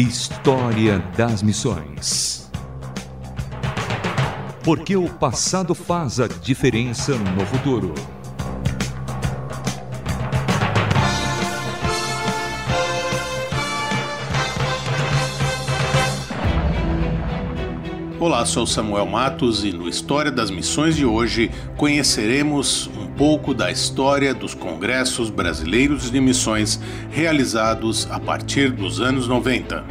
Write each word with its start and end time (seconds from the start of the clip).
História 0.00 1.00
das 1.16 1.42
Missões. 1.42 2.48
Porque 4.62 4.96
o 4.96 5.08
passado 5.08 5.74
faz 5.74 6.20
a 6.20 6.28
diferença 6.28 7.16
no 7.16 7.44
futuro. 7.44 7.92
Olá, 18.20 18.46
sou 18.46 18.68
Samuel 18.68 19.06
Matos 19.06 19.64
e 19.64 19.72
no 19.72 19.88
História 19.88 20.30
das 20.30 20.48
Missões 20.48 20.94
de 20.94 21.04
hoje 21.04 21.50
conheceremos 21.76 22.88
pouco 23.18 23.52
da 23.52 23.68
história 23.68 24.32
dos 24.32 24.54
congressos 24.54 25.28
brasileiros 25.28 26.08
de 26.08 26.20
missões 26.20 26.80
realizados 27.10 28.06
a 28.12 28.20
partir 28.20 28.70
dos 28.70 29.00
anos 29.00 29.26
90. 29.26 29.84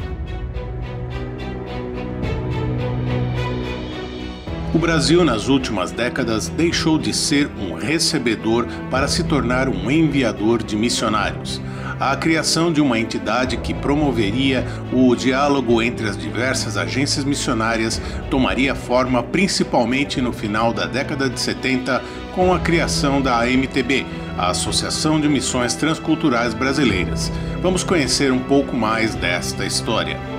O 4.74 4.80
Brasil, 4.80 5.26
nas 5.26 5.50
últimas 5.50 5.92
décadas, 5.92 6.48
deixou 6.48 6.98
de 6.98 7.14
ser 7.14 7.50
um 7.60 7.74
recebedor 7.74 8.66
para 8.90 9.10
se 9.10 9.26
tornar 9.26 9.68
um 9.68 9.92
enviador 9.92 10.64
de 10.64 10.78
missionários 10.78 11.62
a 12.00 12.16
criação 12.16 12.72
de 12.72 12.80
uma 12.80 13.00
entidade 13.00 13.58
que 13.58 13.74
promoveria 13.74 14.66
o 14.94 15.16
diálogo 15.16 15.82
entre 15.82 16.08
as 16.08 16.16
diversas 16.16 16.78
agências 16.78 17.26
missionárias 17.26 18.00
tomaria 18.30 18.76
forma 18.76 19.24
principalmente 19.24 20.22
no 20.22 20.32
final 20.32 20.72
da 20.72 20.86
década 20.86 21.30
de 21.30 21.40
70 21.40 22.02
com 22.38 22.54
a 22.54 22.60
criação 22.60 23.20
da 23.20 23.40
AMTB, 23.40 24.06
a 24.38 24.52
Associação 24.52 25.20
de 25.20 25.28
Missões 25.28 25.74
Transculturais 25.74 26.54
Brasileiras. 26.54 27.32
Vamos 27.64 27.84
conhecer 27.84 28.32
um 28.32 28.38
pouco 28.38 28.78
mais 28.78 29.16
desta 29.16 29.66
história. 29.66 30.37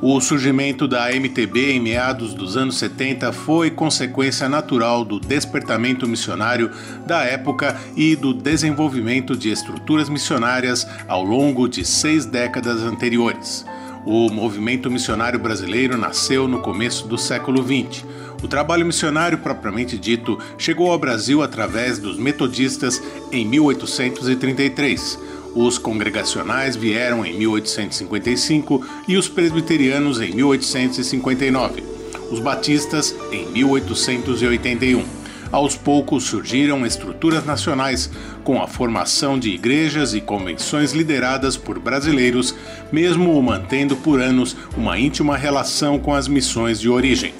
O 0.00 0.20
surgimento 0.20 0.86
da 0.86 1.10
MTB 1.12 1.72
em 1.72 1.80
meados 1.80 2.32
dos 2.32 2.56
anos 2.56 2.78
70 2.78 3.32
foi 3.32 3.68
consequência 3.68 4.48
natural 4.48 5.04
do 5.04 5.18
despertamento 5.18 6.06
missionário 6.06 6.70
da 7.04 7.24
época 7.24 7.76
e 7.96 8.14
do 8.14 8.32
desenvolvimento 8.32 9.36
de 9.36 9.50
estruturas 9.50 10.08
missionárias 10.08 10.86
ao 11.08 11.24
longo 11.24 11.68
de 11.68 11.84
seis 11.84 12.24
décadas 12.24 12.80
anteriores. 12.82 13.66
O 14.06 14.30
movimento 14.30 14.88
missionário 14.88 15.38
brasileiro 15.38 15.98
nasceu 15.98 16.46
no 16.46 16.60
começo 16.60 17.08
do 17.08 17.18
século 17.18 17.60
XX. 17.60 18.04
O 18.40 18.46
trabalho 18.46 18.86
missionário 18.86 19.38
propriamente 19.38 19.98
dito 19.98 20.38
chegou 20.56 20.92
ao 20.92 20.98
Brasil 20.98 21.42
através 21.42 21.98
dos 21.98 22.16
metodistas 22.16 23.02
em 23.32 23.44
1833 23.44 25.37
os 25.54 25.78
congregacionais 25.78 26.76
vieram 26.76 27.24
em 27.24 27.36
1855 27.38 28.86
e 29.06 29.16
os 29.16 29.28
presbiterianos 29.28 30.20
em 30.20 30.32
1859. 30.32 31.82
Os 32.30 32.40
batistas 32.40 33.14
em 33.32 33.46
1881. 33.46 35.04
Aos 35.50 35.74
poucos 35.74 36.24
surgiram 36.24 36.84
estruturas 36.84 37.44
nacionais, 37.46 38.10
com 38.44 38.62
a 38.62 38.66
formação 38.66 39.38
de 39.38 39.48
igrejas 39.48 40.12
e 40.12 40.20
convenções 40.20 40.92
lideradas 40.92 41.56
por 41.56 41.78
brasileiros, 41.78 42.54
mesmo 42.92 43.42
mantendo 43.42 43.96
por 43.96 44.20
anos 44.20 44.54
uma 44.76 44.98
íntima 44.98 45.38
relação 45.38 45.98
com 45.98 46.14
as 46.14 46.28
missões 46.28 46.78
de 46.78 46.90
origem. 46.90 47.32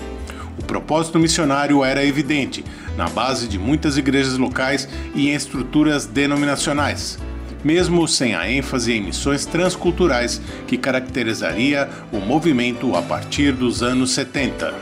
O 0.58 0.64
propósito 0.64 1.18
missionário 1.18 1.84
era 1.84 2.04
evidente, 2.04 2.64
na 2.96 3.08
base 3.08 3.46
de 3.46 3.58
muitas 3.58 3.98
igrejas 3.98 4.38
locais 4.38 4.88
e 5.14 5.28
em 5.28 5.34
estruturas 5.34 6.06
denominacionais 6.06 7.18
mesmo 7.68 8.08
sem 8.08 8.34
a 8.34 8.50
ênfase 8.50 8.94
em 8.94 9.02
missões 9.02 9.44
transculturais 9.44 10.40
que 10.66 10.78
caracterizaria 10.78 11.86
o 12.10 12.16
movimento 12.18 12.96
a 12.96 13.02
partir 13.02 13.52
dos 13.52 13.82
anos 13.82 14.12
70. 14.12 14.72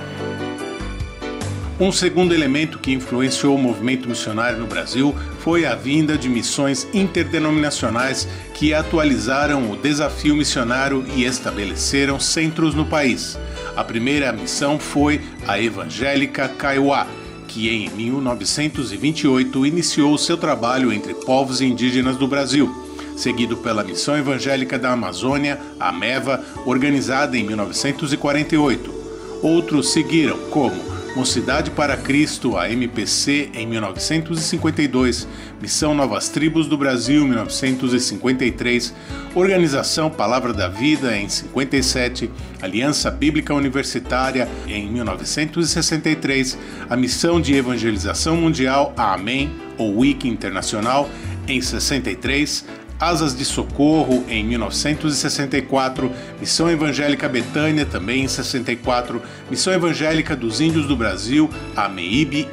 Um 1.80 1.90
segundo 1.90 2.32
elemento 2.32 2.78
que 2.78 2.92
influenciou 2.92 3.56
o 3.56 3.58
movimento 3.58 4.08
missionário 4.08 4.60
no 4.60 4.68
Brasil 4.68 5.12
foi 5.40 5.66
a 5.66 5.74
vinda 5.74 6.16
de 6.16 6.28
missões 6.28 6.86
interdenominacionais 6.94 8.28
que 8.54 8.72
atualizaram 8.72 9.68
o 9.68 9.76
desafio 9.76 10.36
missionário 10.36 11.04
e 11.16 11.24
estabeleceram 11.24 12.20
centros 12.20 12.72
no 12.72 12.86
país. 12.86 13.36
A 13.76 13.82
primeira 13.82 14.32
missão 14.32 14.78
foi 14.78 15.20
a 15.44 15.60
Evangélica 15.60 16.48
Kaiowá, 16.48 17.08
que 17.56 17.70
em 17.70 17.88
1928 17.88 19.64
iniciou 19.64 20.18
seu 20.18 20.36
trabalho 20.36 20.92
entre 20.92 21.14
povos 21.14 21.62
indígenas 21.62 22.18
do 22.18 22.28
Brasil, 22.28 22.70
seguido 23.16 23.56
pela 23.56 23.82
Missão 23.82 24.14
Evangélica 24.14 24.78
da 24.78 24.92
Amazônia, 24.92 25.58
a 25.80 25.90
MEVA, 25.90 26.44
organizada 26.66 27.34
em 27.34 27.42
1948. 27.44 28.94
Outros 29.42 29.90
seguiram, 29.90 30.36
como 30.50 30.95
Mocidade 31.16 31.70
para 31.70 31.96
Cristo, 31.96 32.58
a 32.58 32.70
MPC, 32.70 33.48
em 33.54 33.66
1952, 33.66 35.26
Missão 35.62 35.94
Novas 35.94 36.28
Tribos 36.28 36.66
do 36.66 36.76
Brasil, 36.76 37.26
1953, 37.26 38.92
Organização 39.34 40.10
Palavra 40.10 40.52
da 40.52 40.68
Vida, 40.68 41.16
em 41.16 41.26
57, 41.26 42.30
Aliança 42.60 43.10
Bíblica 43.10 43.54
Universitária, 43.54 44.46
em 44.66 44.92
1963, 44.92 46.58
a 46.90 46.94
Missão 46.94 47.40
de 47.40 47.54
Evangelização 47.54 48.36
Mundial, 48.36 48.92
a 48.94 49.14
AMEN, 49.14 49.50
ou 49.78 50.00
WIC 50.00 50.28
Internacional, 50.28 51.08
em 51.48 51.62
63, 51.62 52.62
Asas 52.98 53.36
de 53.36 53.44
Socorro 53.44 54.24
em 54.28 54.42
1964, 54.44 56.10
Missão 56.40 56.70
Evangélica 56.70 57.28
Betânia 57.28 57.84
também 57.84 58.24
em 58.24 58.28
64, 58.28 59.20
Missão 59.50 59.72
Evangélica 59.72 60.34
dos 60.34 60.60
Índios 60.60 60.86
do 60.86 60.96
Brasil, 60.96 61.50
a 61.76 61.90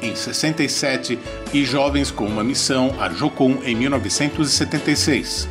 em 0.02 0.14
67 0.14 1.18
e 1.52 1.64
Jovens 1.64 2.10
com 2.10 2.26
uma 2.26 2.44
Missão, 2.44 2.94
a 3.00 3.08
Jocum 3.08 3.58
em 3.64 3.74
1976. 3.74 5.48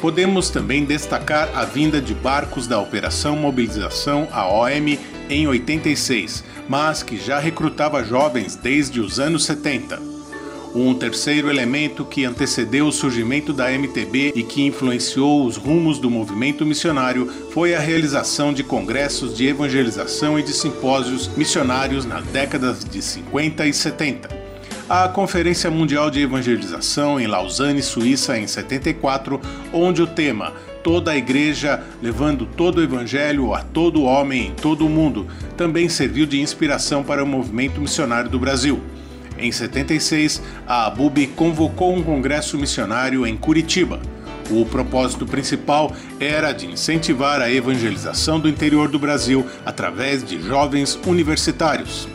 Podemos 0.00 0.50
também 0.50 0.84
destacar 0.84 1.48
a 1.54 1.64
vinda 1.64 2.00
de 2.00 2.12
barcos 2.12 2.66
da 2.66 2.80
Operação 2.80 3.36
Mobilização, 3.36 4.26
a 4.32 4.48
OM, 4.48 4.98
em 5.30 5.46
86, 5.46 6.42
mas 6.68 7.04
que 7.04 7.16
já 7.16 7.38
recrutava 7.38 8.02
jovens 8.04 8.56
desde 8.56 9.00
os 9.00 9.20
anos 9.20 9.44
70. 9.44 10.11
Um 10.74 10.94
terceiro 10.94 11.50
elemento 11.50 12.02
que 12.02 12.24
antecedeu 12.24 12.86
o 12.86 12.92
surgimento 12.92 13.52
da 13.52 13.70
MTB 13.70 14.32
e 14.34 14.42
que 14.42 14.62
influenciou 14.62 15.44
os 15.44 15.58
rumos 15.58 15.98
do 15.98 16.08
movimento 16.08 16.64
missionário 16.64 17.30
foi 17.50 17.74
a 17.74 17.78
realização 17.78 18.54
de 18.54 18.64
congressos 18.64 19.36
de 19.36 19.46
evangelização 19.46 20.38
e 20.38 20.42
de 20.42 20.54
simpósios 20.54 21.28
missionários 21.36 22.06
nas 22.06 22.24
décadas 22.24 22.82
de 22.86 23.02
50 23.02 23.66
e 23.66 23.74
70. 23.74 24.30
A 24.88 25.08
Conferência 25.08 25.70
Mundial 25.70 26.10
de 26.10 26.20
Evangelização 26.20 27.20
em 27.20 27.26
Lausanne, 27.26 27.82
Suíça, 27.82 28.38
em 28.38 28.46
74, 28.46 29.40
onde 29.74 30.00
o 30.00 30.06
tema 30.06 30.54
Toda 30.82 31.12
a 31.12 31.16
Igreja 31.16 31.80
levando 32.02 32.44
todo 32.44 32.78
o 32.78 32.82
Evangelho 32.82 33.54
a 33.54 33.62
todo 33.62 34.02
homem 34.02 34.48
em 34.48 34.50
todo 34.52 34.84
o 34.84 34.88
mundo 34.88 35.28
também 35.56 35.88
serviu 35.88 36.26
de 36.26 36.40
inspiração 36.40 37.04
para 37.04 37.22
o 37.22 37.26
movimento 37.26 37.80
missionário 37.80 38.28
do 38.28 38.38
Brasil. 38.38 38.80
Em 39.42 39.50
76, 39.50 40.40
a 40.68 40.86
ABUB 40.86 41.26
convocou 41.34 41.92
um 41.92 42.00
congresso 42.00 42.56
missionário 42.56 43.26
em 43.26 43.36
Curitiba. 43.36 44.00
O 44.48 44.64
propósito 44.64 45.26
principal 45.26 45.92
era 46.20 46.52
de 46.52 46.68
incentivar 46.68 47.42
a 47.42 47.50
evangelização 47.50 48.38
do 48.38 48.48
interior 48.48 48.88
do 48.88 49.00
Brasil 49.00 49.44
através 49.66 50.22
de 50.22 50.40
jovens 50.40 50.96
universitários. 51.04 52.06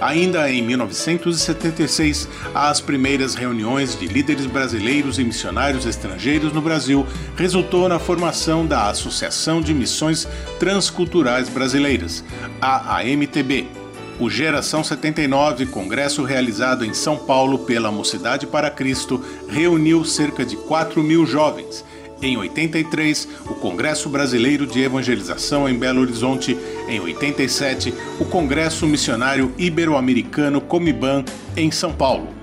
Ainda 0.00 0.48
em 0.48 0.62
1976, 0.62 2.28
as 2.54 2.80
primeiras 2.80 3.34
reuniões 3.34 3.98
de 3.98 4.06
líderes 4.06 4.46
brasileiros 4.46 5.18
e 5.18 5.24
missionários 5.24 5.84
estrangeiros 5.84 6.52
no 6.52 6.62
Brasil 6.62 7.04
resultou 7.36 7.88
na 7.88 7.98
formação 7.98 8.64
da 8.64 8.88
Associação 8.88 9.60
de 9.60 9.74
Missões 9.74 10.28
Transculturais 10.60 11.48
Brasileiras, 11.48 12.22
a 12.62 13.00
AMTB, 13.00 13.79
o 14.20 14.28
Geração 14.28 14.84
79, 14.84 15.64
congresso 15.66 16.22
realizado 16.22 16.84
em 16.84 16.92
São 16.92 17.16
Paulo 17.16 17.60
pela 17.60 17.90
Mocidade 17.90 18.46
para 18.46 18.70
Cristo, 18.70 19.24
reuniu 19.48 20.04
cerca 20.04 20.44
de 20.44 20.56
4 20.56 21.02
mil 21.02 21.24
jovens. 21.24 21.82
Em 22.20 22.36
83, 22.36 23.26
o 23.46 23.54
Congresso 23.54 24.10
Brasileiro 24.10 24.66
de 24.66 24.82
Evangelização 24.82 25.66
em 25.66 25.74
Belo 25.74 26.02
Horizonte. 26.02 26.54
Em 26.86 27.00
87, 27.00 27.94
o 28.20 28.26
Congresso 28.26 28.86
Missionário 28.86 29.54
Ibero-Americano 29.56 30.60
Comiban 30.60 31.24
em 31.56 31.70
São 31.70 31.90
Paulo. 31.90 32.40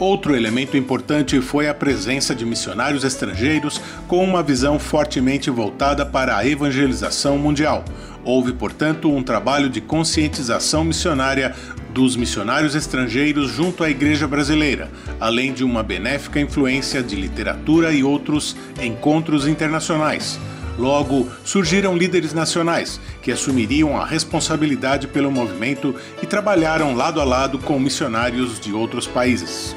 Outro 0.00 0.34
elemento 0.34 0.78
importante 0.78 1.38
foi 1.42 1.68
a 1.68 1.74
presença 1.74 2.34
de 2.34 2.46
missionários 2.46 3.04
estrangeiros 3.04 3.78
com 4.08 4.24
uma 4.24 4.42
visão 4.42 4.78
fortemente 4.78 5.50
voltada 5.50 6.06
para 6.06 6.38
a 6.38 6.46
evangelização 6.46 7.36
mundial. 7.36 7.84
Houve, 8.24 8.52
portanto, 8.52 9.10
um 9.10 9.22
trabalho 9.22 9.70
de 9.70 9.80
conscientização 9.80 10.84
missionária 10.84 11.54
dos 11.92 12.16
missionários 12.16 12.74
estrangeiros 12.74 13.50
junto 13.50 13.82
à 13.82 13.90
Igreja 13.90 14.28
Brasileira, 14.28 14.90
além 15.18 15.52
de 15.52 15.64
uma 15.64 15.82
benéfica 15.82 16.40
influência 16.40 17.02
de 17.02 17.16
literatura 17.16 17.92
e 17.92 18.04
outros 18.04 18.56
encontros 18.80 19.46
internacionais. 19.46 20.38
Logo, 20.78 21.28
surgiram 21.44 21.96
líderes 21.96 22.32
nacionais 22.32 23.00
que 23.22 23.32
assumiriam 23.32 24.00
a 24.00 24.04
responsabilidade 24.06 25.08
pelo 25.08 25.30
movimento 25.30 25.94
e 26.22 26.26
trabalharam 26.26 26.94
lado 26.94 27.20
a 27.20 27.24
lado 27.24 27.58
com 27.58 27.78
missionários 27.78 28.58
de 28.60 28.72
outros 28.72 29.06
países. 29.06 29.74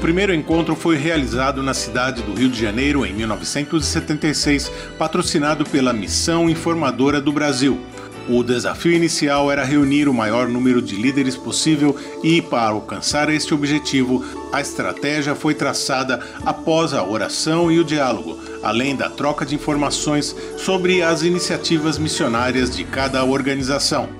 O 0.00 0.08
primeiro 0.10 0.32
encontro 0.32 0.74
foi 0.74 0.96
realizado 0.96 1.62
na 1.62 1.74
cidade 1.74 2.22
do 2.22 2.32
Rio 2.32 2.48
de 2.48 2.58
Janeiro 2.58 3.04
em 3.04 3.12
1976, 3.12 4.72
patrocinado 4.98 5.62
pela 5.62 5.92
Missão 5.92 6.48
Informadora 6.48 7.20
do 7.20 7.30
Brasil. 7.30 7.78
O 8.26 8.42
desafio 8.42 8.92
inicial 8.92 9.52
era 9.52 9.62
reunir 9.62 10.08
o 10.08 10.14
maior 10.14 10.48
número 10.48 10.80
de 10.80 10.96
líderes 10.96 11.36
possível 11.36 11.94
e, 12.24 12.40
para 12.40 12.70
alcançar 12.70 13.28
este 13.28 13.52
objetivo, 13.52 14.24
a 14.50 14.62
estratégia 14.62 15.34
foi 15.34 15.52
traçada 15.52 16.18
após 16.46 16.94
a 16.94 17.04
oração 17.04 17.70
e 17.70 17.78
o 17.78 17.84
diálogo, 17.84 18.38
além 18.62 18.96
da 18.96 19.10
troca 19.10 19.44
de 19.44 19.54
informações 19.54 20.34
sobre 20.56 21.02
as 21.02 21.22
iniciativas 21.22 21.98
missionárias 21.98 22.74
de 22.74 22.84
cada 22.84 23.22
organização. 23.22 24.19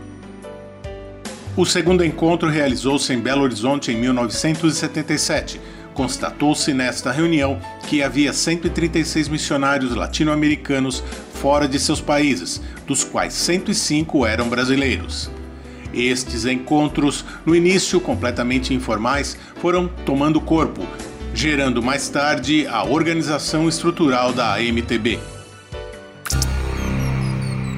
O 1.56 1.66
segundo 1.66 2.04
encontro 2.04 2.48
realizou-se 2.48 3.12
em 3.12 3.18
Belo 3.18 3.42
Horizonte 3.42 3.90
em 3.90 3.96
1977. 3.96 5.60
Constatou-se 5.92 6.72
nesta 6.72 7.10
reunião 7.10 7.60
que 7.88 8.02
havia 8.02 8.32
136 8.32 9.28
missionários 9.28 9.94
latino-americanos 9.94 11.02
fora 11.34 11.66
de 11.66 11.78
seus 11.78 12.00
países, 12.00 12.62
dos 12.86 13.02
quais 13.02 13.34
105 13.34 14.24
eram 14.24 14.48
brasileiros. 14.48 15.28
Estes 15.92 16.44
encontros, 16.44 17.24
no 17.44 17.54
início 17.54 18.00
completamente 18.00 18.72
informais, 18.72 19.36
foram 19.56 19.88
tomando 20.06 20.40
corpo, 20.40 20.86
gerando 21.34 21.82
mais 21.82 22.08
tarde 22.08 22.64
a 22.68 22.84
organização 22.84 23.68
estrutural 23.68 24.32
da 24.32 24.54
AMTB. 24.54 25.18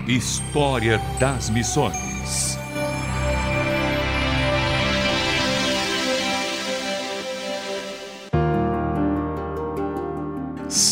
História 0.07 1.01
das 1.19 1.49
Missões 1.49 2.62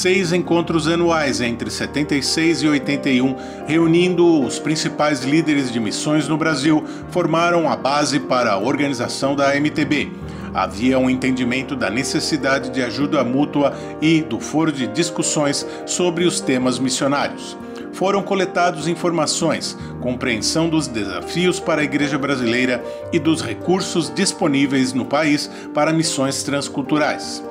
seis 0.00 0.32
encontros 0.32 0.88
anuais 0.88 1.42
entre 1.42 1.70
76 1.70 2.62
e 2.62 2.68
81, 2.68 3.36
reunindo 3.66 4.42
os 4.42 4.58
principais 4.58 5.24
líderes 5.24 5.70
de 5.70 5.78
missões 5.78 6.26
no 6.26 6.38
Brasil, 6.38 6.82
formaram 7.10 7.68
a 7.68 7.76
base 7.76 8.18
para 8.18 8.52
a 8.52 8.58
organização 8.58 9.36
da 9.36 9.54
MTB. 9.54 10.10
Havia 10.54 10.98
um 10.98 11.10
entendimento 11.10 11.76
da 11.76 11.90
necessidade 11.90 12.70
de 12.70 12.82
ajuda 12.82 13.22
mútua 13.22 13.74
e 14.00 14.22
do 14.22 14.40
foro 14.40 14.72
de 14.72 14.86
discussões 14.86 15.66
sobre 15.84 16.24
os 16.24 16.40
temas 16.40 16.78
missionários 16.78 17.56
foram 17.92 18.22
coletados 18.22 18.88
informações, 18.88 19.76
compreensão 20.00 20.70
dos 20.70 20.86
desafios 20.86 21.60
para 21.60 21.82
a 21.82 21.84
Igreja 21.84 22.16
Brasileira 22.16 22.82
e 23.12 23.18
dos 23.18 23.42
recursos 23.42 24.08
disponíveis 24.14 24.94
no 24.94 25.04
país 25.04 25.50
para 25.74 25.92
missões 25.92 26.42
transculturais. 26.42 27.49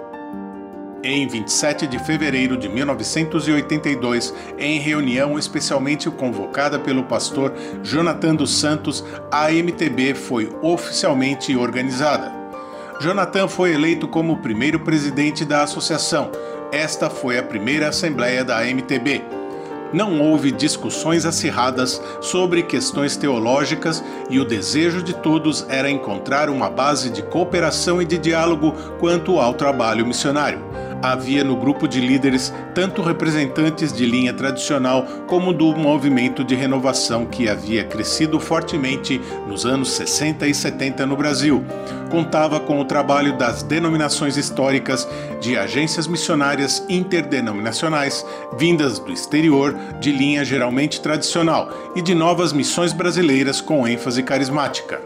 Em 1.02 1.26
27 1.26 1.88
de 1.88 1.98
fevereiro 1.98 2.58
de 2.58 2.68
1982, 2.68 4.34
em 4.58 4.80
reunião 4.80 5.40
especialmente 5.40 6.12
convocada 6.12 6.78
pelo 6.78 7.06
pastor 7.06 7.54
Jonathan 7.82 8.36
dos 8.36 8.60
Santos, 8.60 9.06
a 9.32 9.50
MTB 9.50 10.14
foi 10.14 10.54
oficialmente 10.62 11.56
organizada. 11.56 12.34
Jonathan 13.00 13.48
foi 13.48 13.74
eleito 13.74 14.10
como 14.10 14.34
o 14.34 14.42
primeiro 14.42 14.82
presidente 14.82 15.46
da 15.46 15.64
associação. 15.64 16.32
Esta 16.70 17.10
foi 17.10 17.38
a 17.38 17.44
primeira 17.44 17.88
assembleia 17.88 18.44
da 18.44 18.62
MTB. 18.66 19.24
Não 19.94 20.22
houve 20.22 20.52
discussões 20.52 21.26
acirradas 21.26 22.00
sobre 22.20 22.62
questões 22.62 23.16
teológicas 23.16 24.04
e 24.30 24.38
o 24.38 24.46
desejo 24.46 25.02
de 25.02 25.16
todos 25.16 25.66
era 25.70 25.90
encontrar 25.90 26.50
uma 26.50 26.70
base 26.70 27.10
de 27.10 27.24
cooperação 27.24 28.02
e 28.02 28.06
de 28.06 28.18
diálogo 28.18 28.74
quanto 29.00 29.40
ao 29.40 29.54
trabalho 29.54 30.06
missionário 30.06 30.60
havia 31.02 31.44
no 31.44 31.56
grupo 31.56 31.88
de 31.88 32.00
líderes 32.00 32.54
tanto 32.74 33.02
representantes 33.02 33.92
de 33.94 34.06
linha 34.06 34.34
tradicional 34.34 35.04
como 35.28 35.54
do 35.54 35.76
movimento 35.76 36.44
de 36.44 36.56
renovação 36.56 37.26
que 37.26 37.50
havia 37.50 37.84
crescido 37.84 38.40
fortemente 38.40 39.20
nos 39.48 39.66
anos 39.66 39.92
60 39.92 40.48
e 40.48 40.54
70 40.54 41.06
no 41.06 41.16
Brasil. 41.16 41.64
Contava 42.10 42.60
com 42.60 42.80
o 42.80 42.86
trabalho 42.86 43.38
das 43.38 43.62
denominações 43.62 44.36
históricas, 44.36 45.08
de 45.40 45.58
agências 45.58 46.08
missionárias 46.08 46.84
interdenominacionais, 46.90 48.26
vindas 48.58 48.98
do 49.00 49.12
exterior, 49.12 49.76
de 50.00 50.12
linha 50.12 50.44
geralmente 50.44 51.02
tradicional, 51.02 51.70
e 51.96 52.02
de 52.02 52.16
novas 52.16 52.52
missões 52.52 52.94
brasileiras 52.94 53.62
com 53.62 53.88
ênfase 53.88 54.24
carismática. 54.24 55.00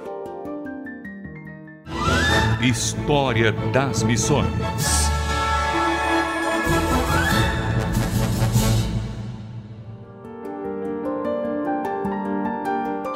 História 2.62 3.52
das 3.74 4.02
Missões 4.04 5.13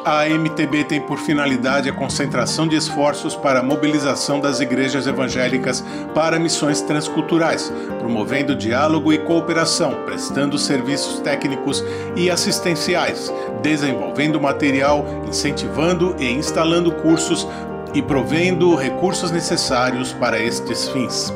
a 0.08 0.26
MTB 0.26 0.84
tem 0.84 1.00
por 1.02 1.18
finalidade 1.18 1.90
a 1.90 1.92
concentração 1.92 2.66
de 2.66 2.74
esforços 2.74 3.36
para 3.36 3.60
a 3.60 3.62
mobilização 3.62 4.40
das 4.40 4.58
igrejas 4.58 5.06
evangélicas 5.06 5.84
para 6.14 6.38
missões 6.38 6.80
transculturais, 6.80 7.70
promovendo 7.98 8.56
diálogo 8.56 9.12
e 9.12 9.18
cooperação, 9.18 10.04
prestando 10.06 10.56
serviços 10.56 11.20
técnicos 11.20 11.84
e 12.16 12.30
assistenciais, 12.30 13.30
desenvolvendo 13.60 14.40
material, 14.40 15.04
incentivando 15.28 16.16
e 16.18 16.32
instalando 16.32 16.90
cursos 16.90 17.46
e 17.92 18.00
provendo 18.00 18.74
recursos 18.74 19.30
necessários 19.30 20.14
para 20.14 20.42
estes 20.42 20.88
fins. 20.88 21.30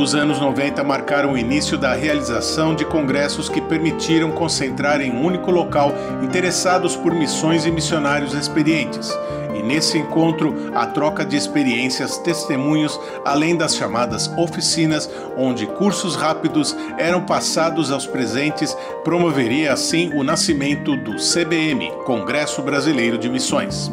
Os 0.00 0.14
anos 0.14 0.40
90 0.40 0.82
marcaram 0.82 1.34
o 1.34 1.38
início 1.38 1.76
da 1.76 1.92
realização 1.92 2.74
de 2.74 2.86
congressos 2.86 3.50
que 3.50 3.60
permitiram 3.60 4.30
concentrar 4.30 4.98
em 5.02 5.12
um 5.12 5.22
único 5.22 5.50
local 5.50 5.92
interessados 6.22 6.96
por 6.96 7.14
missões 7.14 7.66
e 7.66 7.70
missionários 7.70 8.32
experientes. 8.32 9.10
E 9.54 9.62
nesse 9.62 9.98
encontro, 9.98 10.72
a 10.74 10.86
troca 10.86 11.22
de 11.22 11.36
experiências, 11.36 12.16
testemunhos, 12.16 12.98
além 13.26 13.58
das 13.58 13.76
chamadas 13.76 14.26
oficinas, 14.38 15.08
onde 15.36 15.66
cursos 15.66 16.16
rápidos 16.16 16.74
eram 16.96 17.20
passados 17.26 17.92
aos 17.92 18.06
presentes, 18.06 18.74
promoveria 19.04 19.70
assim 19.70 20.12
o 20.14 20.24
nascimento 20.24 20.96
do 20.96 21.16
CBM 21.16 21.90
Congresso 22.06 22.62
Brasileiro 22.62 23.18
de 23.18 23.28
Missões. 23.28 23.92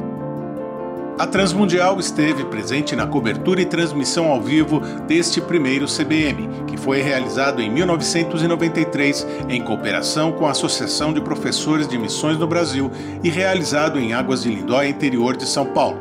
A 1.18 1.26
Transmundial 1.26 2.00
esteve 2.00 2.46
presente 2.46 2.96
na 2.96 3.08
cobertura 3.08 3.60
e 3.60 3.66
transmissão 3.66 4.28
ao 4.28 4.40
vivo 4.40 4.80
deste 5.08 5.42
primeiro 5.42 5.88
CBM, 5.88 6.48
que 6.68 6.78
foi 6.78 7.02
realizado 7.02 7.60
em 7.60 7.72
1993 7.72 9.26
em 9.50 9.60
cooperação 9.64 10.32
com 10.32 10.46
a 10.46 10.52
Associação 10.52 11.12
de 11.12 11.20
Professores 11.20 11.88
de 11.88 11.98
Missões 11.98 12.38
no 12.38 12.46
Brasil 12.46 12.92
e 13.24 13.32
realizado 13.32 14.00
em 14.00 14.14
Águas 14.14 14.44
de 14.44 14.50
Lindóia, 14.50 14.90
interior 14.90 15.36
de 15.36 15.48
São 15.48 15.66
Paulo. 15.66 15.98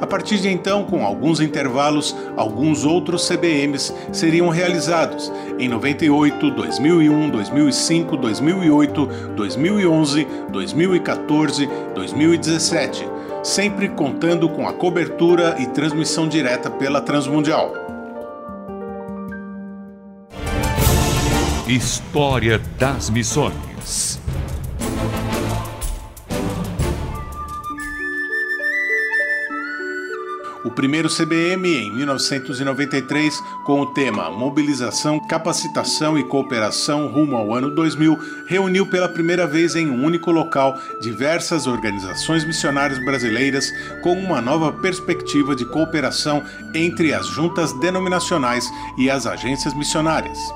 A 0.00 0.06
partir 0.06 0.38
de 0.38 0.48
então, 0.48 0.82
com 0.82 1.06
alguns 1.06 1.38
intervalos, 1.38 2.16
alguns 2.36 2.84
outros 2.84 3.28
CBMs 3.28 3.94
seriam 4.10 4.48
realizados 4.48 5.32
em 5.60 5.68
98, 5.68 6.50
2001, 6.50 7.30
2005, 7.30 8.16
2008, 8.16 9.06
2011, 9.36 10.26
2014, 10.50 11.68
2017 11.94 13.15
sempre 13.46 13.88
contando 13.88 14.48
com 14.48 14.66
a 14.66 14.72
cobertura 14.72 15.54
e 15.60 15.66
transmissão 15.66 16.28
direta 16.28 16.68
pela 16.68 17.00
Transmundial. 17.00 17.72
História 21.68 22.60
das 22.76 23.08
Missões 23.08 24.20
o 30.66 30.70
primeiro 30.70 31.08
CBM 31.08 31.64
em 31.76 31.92
1993 31.92 33.40
com 33.64 33.82
o 33.82 33.86
tema 33.86 34.28
Mobilização, 34.28 35.20
Capacitação 35.20 36.18
e 36.18 36.24
Cooperação 36.24 37.06
rumo 37.06 37.36
ao 37.36 37.54
ano 37.54 37.70
2000, 37.70 38.18
reuniu 38.48 38.84
pela 38.84 39.08
primeira 39.08 39.46
vez 39.46 39.76
em 39.76 39.88
um 39.88 40.04
único 40.04 40.32
local 40.32 40.76
diversas 41.00 41.68
organizações 41.68 42.44
missionárias 42.44 42.98
brasileiras 43.04 43.72
com 44.02 44.14
uma 44.14 44.40
nova 44.40 44.72
perspectiva 44.72 45.54
de 45.54 45.64
cooperação 45.64 46.42
entre 46.74 47.14
as 47.14 47.28
juntas 47.28 47.72
denominacionais 47.74 48.68
e 48.98 49.08
as 49.08 49.24
agências 49.24 49.72
missionárias. 49.72 50.52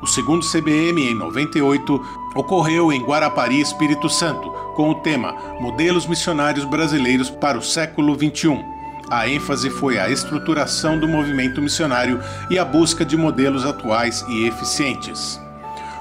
O 0.00 0.06
segundo 0.06 0.46
CBM, 0.50 1.10
em 1.10 1.14
98, 1.14 2.02
ocorreu 2.34 2.90
em 2.90 3.04
Guarapari, 3.04 3.60
Espírito 3.60 4.08
Santo, 4.08 4.50
com 4.74 4.88
o 4.88 4.94
tema 4.94 5.34
Modelos 5.60 6.06
Missionários 6.06 6.64
Brasileiros 6.64 7.28
para 7.28 7.58
o 7.58 7.62
Século 7.62 8.14
XXI. 8.14 8.79
A 9.10 9.28
ênfase 9.28 9.68
foi 9.70 9.98
a 9.98 10.08
estruturação 10.08 10.96
do 10.96 11.08
movimento 11.08 11.60
missionário 11.60 12.20
e 12.48 12.56
a 12.56 12.64
busca 12.64 13.04
de 13.04 13.16
modelos 13.16 13.66
atuais 13.66 14.24
e 14.28 14.46
eficientes. 14.46 15.40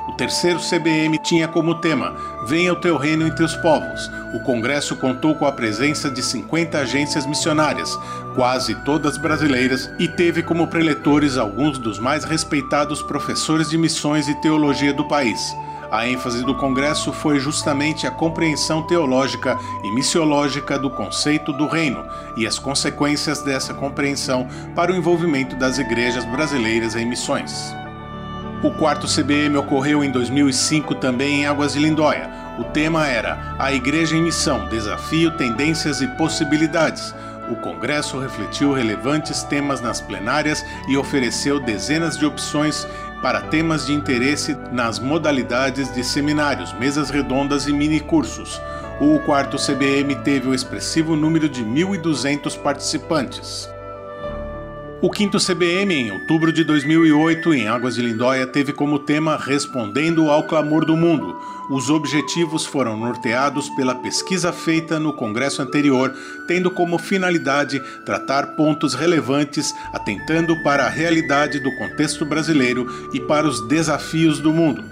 O 0.08 0.12
terceiro 0.14 0.60
CBM 0.60 1.18
tinha 1.18 1.48
como 1.48 1.82
tema 1.82 2.16
Venha 2.46 2.74
o 2.74 2.76
teu 2.76 2.98
reino 2.98 3.26
entre 3.26 3.44
os 3.44 3.56
povos. 3.56 4.12
O 4.36 4.40
congresso 4.42 4.96
contou 4.96 5.34
com 5.34 5.48
a 5.48 5.52
presença 5.52 6.10
de 6.10 6.22
50 6.22 6.78
agências 6.78 7.26
missionárias, 7.26 7.98
quase 8.36 8.76
todas 8.86 9.18
brasileiras, 9.18 9.90
e 9.98 10.08
teve 10.08 10.44
como 10.44 10.68
preletores 10.68 11.36
alguns 11.36 11.80
dos 11.80 11.98
mais 11.98 12.24
respeitados 12.24 13.02
professores 13.02 13.70
de 13.72 13.78
missões 13.78 14.28
e 14.28 14.36
teologia 14.36 14.94
do 14.94 15.08
país. 15.08 15.56
A 15.92 16.08
ênfase 16.08 16.44
do 16.44 16.54
Congresso 16.54 17.12
foi 17.12 17.40
justamente 17.40 18.06
a 18.06 18.12
compreensão 18.12 18.84
teológica 18.84 19.58
e 19.84 19.92
missiológica 19.92 20.78
do 20.78 20.90
conceito 20.90 21.52
do 21.52 21.68
reino 21.68 22.06
e 22.38 22.46
as 22.46 22.60
consequências 22.60 23.42
dessa 23.42 23.74
compreensão 23.74 24.48
para 24.76 24.92
o 24.92 24.96
envolvimento 24.96 25.56
das 25.56 25.80
igrejas 25.80 26.26
brasileiras 26.26 26.96
em 26.96 27.06
missões. 27.06 27.74
O 28.62 28.72
quarto 28.72 29.08
CBM 29.08 29.58
ocorreu 29.58 30.04
em 30.04 30.12
2005 30.12 30.94
também 30.96 31.42
em 31.42 31.48
Águas 31.48 31.74
de 31.74 31.80
Lindóia. 31.80 32.30
O 32.60 32.66
tema 32.66 33.08
era 33.08 33.56
A 33.58 33.74
Igreja 33.74 34.16
em 34.16 34.22
Missão: 34.22 34.68
Desafio, 34.68 35.32
Tendências 35.38 36.02
e 36.02 36.08
Possibilidades. 36.08 37.16
O 37.50 37.56
Congresso 37.56 38.20
refletiu 38.20 38.74
relevantes 38.74 39.42
temas 39.44 39.82
nas 39.82 40.00
plenárias 40.02 40.64
e 40.88 40.98
ofereceu 40.98 41.60
dezenas 41.60 42.18
de 42.18 42.26
opções 42.26 42.86
para 43.22 43.42
temas 43.42 43.86
de 43.86 43.94
interesse 43.94 44.58
nas 44.72 45.00
modalidades 45.00 45.94
de 45.94 46.04
seminários, 46.04 46.74
mesas 46.74 47.10
redondas 47.10 47.68
e 47.68 47.74
minicursos. 47.74 48.62
O 49.00 49.20
quarto 49.20 49.58
CBM 49.58 50.16
teve 50.24 50.48
o 50.48 50.54
expressivo 50.54 51.16
número 51.16 51.48
de 51.48 51.64
1.200 51.64 52.58
participantes. 52.62 53.70
O 55.02 55.10
quinto 55.10 55.38
CBM, 55.38 55.94
em 55.94 56.12
outubro 56.12 56.52
de 56.52 56.62
2008, 56.62 57.54
em 57.54 57.70
Águas 57.70 57.96
de 57.96 58.02
Lindóia, 58.02 58.46
teve 58.46 58.74
como 58.74 59.00
tema 59.00 59.38
Respondendo 59.38 60.30
ao 60.30 60.44
Clamor 60.44 60.84
do 60.84 60.98
Mundo. 60.98 61.40
Os 61.70 61.90
objetivos 61.90 62.66
foram 62.66 62.98
norteados 62.98 63.70
pela 63.70 63.96
pesquisa 63.96 64.52
feita 64.52 65.00
no 65.00 65.14
congresso 65.14 65.62
anterior, 65.62 66.14
tendo 66.50 66.70
como 66.70 66.98
finalidade 66.98 67.82
tratar 68.06 68.58
pontos 68.58 68.94
relevantes, 68.94 69.74
atentando 69.94 70.62
para 70.64 70.86
a 70.86 70.90
realidade 70.90 71.62
do 71.62 71.74
contexto 71.78 72.26
brasileiro 72.26 72.86
e 73.14 73.22
para 73.22 73.48
os 73.48 73.66
desafios 73.70 74.42
do 74.42 74.52
mundo. 74.52 74.84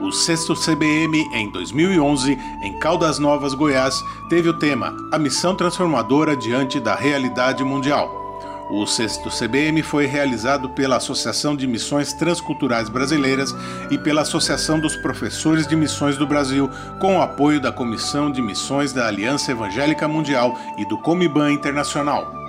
O 0.00 0.10
sexto 0.10 0.54
CBM, 0.54 1.18
em 1.34 1.52
2011, 1.52 2.32
em 2.62 2.78
Caldas 2.78 3.18
Novas, 3.18 3.52
Goiás, 3.52 4.02
teve 4.30 4.48
o 4.48 4.54
tema 4.54 4.96
A 5.12 5.18
Missão 5.18 5.54
Transformadora 5.54 6.34
diante 6.34 6.80
da 6.80 6.94
Realidade 6.94 7.62
Mundial. 7.62 8.23
O 8.70 8.86
sexto 8.86 9.28
CBM 9.28 9.82
foi 9.82 10.06
realizado 10.06 10.70
pela 10.70 10.96
Associação 10.96 11.54
de 11.54 11.66
Missões 11.66 12.12
Transculturais 12.12 12.88
Brasileiras 12.88 13.54
e 13.90 13.98
pela 13.98 14.22
Associação 14.22 14.80
dos 14.80 14.96
Professores 14.96 15.66
de 15.66 15.76
Missões 15.76 16.16
do 16.16 16.26
Brasil, 16.26 16.70
com 16.98 17.18
o 17.18 17.22
apoio 17.22 17.60
da 17.60 17.70
Comissão 17.70 18.30
de 18.30 18.40
Missões 18.40 18.92
da 18.92 19.06
Aliança 19.06 19.52
Evangélica 19.52 20.08
Mundial 20.08 20.58
e 20.78 20.84
do 20.86 20.96
Comiban 20.98 21.52
Internacional. 21.52 22.43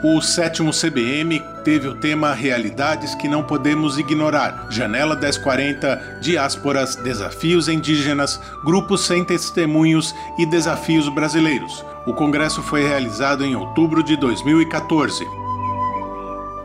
O 0.00 0.20
sétimo 0.20 0.70
CBM 0.70 1.42
teve 1.64 1.88
o 1.88 1.94
tema 1.96 2.32
Realidades 2.32 3.16
que 3.16 3.26
não 3.26 3.42
podemos 3.42 3.98
ignorar. 3.98 4.68
Janela 4.70 5.16
1040, 5.16 6.20
Diásporas, 6.20 6.94
Desafios 6.94 7.68
Indígenas, 7.68 8.40
Grupos 8.64 9.00
sem 9.00 9.24
Testemunhos 9.24 10.14
e 10.38 10.46
Desafios 10.46 11.08
Brasileiros. 11.08 11.84
O 12.06 12.14
congresso 12.14 12.62
foi 12.62 12.86
realizado 12.86 13.44
em 13.44 13.56
outubro 13.56 14.04
de 14.04 14.16
2014. 14.16 15.26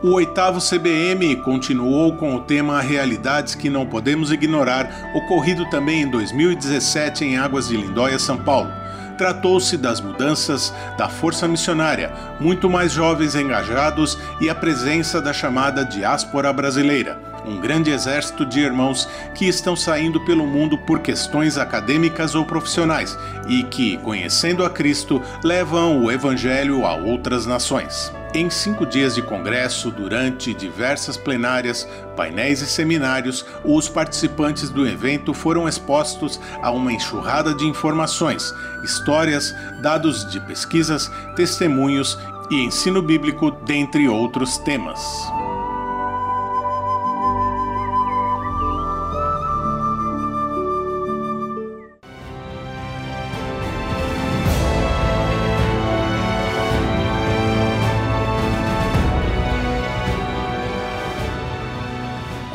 O 0.00 0.12
oitavo 0.12 0.60
CBM 0.60 1.34
continuou 1.36 2.14
com 2.16 2.36
o 2.36 2.40
tema 2.40 2.80
Realidades 2.80 3.56
que 3.56 3.68
não 3.68 3.84
podemos 3.84 4.30
ignorar, 4.30 5.10
ocorrido 5.12 5.68
também 5.70 6.02
em 6.02 6.08
2017 6.08 7.24
em 7.24 7.36
Águas 7.36 7.66
de 7.66 7.76
Lindóia, 7.76 8.16
São 8.16 8.36
Paulo. 8.36 8.83
Tratou-se 9.16 9.76
das 9.76 10.00
mudanças 10.00 10.74
da 10.98 11.08
força 11.08 11.46
missionária, 11.46 12.12
muito 12.40 12.68
mais 12.68 12.92
jovens 12.92 13.34
engajados 13.34 14.18
e 14.40 14.50
a 14.50 14.54
presença 14.54 15.20
da 15.20 15.32
chamada 15.32 15.84
diáspora 15.84 16.52
brasileira, 16.52 17.18
um 17.46 17.60
grande 17.60 17.90
exército 17.90 18.44
de 18.44 18.60
irmãos 18.60 19.08
que 19.34 19.46
estão 19.46 19.76
saindo 19.76 20.20
pelo 20.24 20.46
mundo 20.46 20.76
por 20.78 21.00
questões 21.00 21.56
acadêmicas 21.56 22.34
ou 22.34 22.44
profissionais 22.44 23.16
e 23.46 23.62
que, 23.62 23.96
conhecendo 23.98 24.64
a 24.64 24.70
Cristo, 24.70 25.22
levam 25.42 26.02
o 26.02 26.10
Evangelho 26.10 26.84
a 26.84 26.94
outras 26.94 27.46
nações. 27.46 28.12
Em 28.36 28.50
cinco 28.50 28.84
dias 28.84 29.14
de 29.14 29.22
congresso, 29.22 29.92
durante 29.92 30.52
diversas 30.52 31.16
plenárias, 31.16 31.88
painéis 32.16 32.60
e 32.60 32.66
seminários, 32.66 33.46
os 33.64 33.88
participantes 33.88 34.70
do 34.70 34.84
evento 34.84 35.32
foram 35.32 35.68
expostos 35.68 36.40
a 36.60 36.68
uma 36.72 36.92
enxurrada 36.92 37.54
de 37.54 37.64
informações, 37.64 38.52
histórias, 38.82 39.54
dados 39.80 40.28
de 40.28 40.40
pesquisas, 40.40 41.08
testemunhos 41.36 42.18
e 42.50 42.56
ensino 42.56 43.00
bíblico, 43.00 43.52
dentre 43.52 44.08
outros 44.08 44.58
temas. 44.58 45.00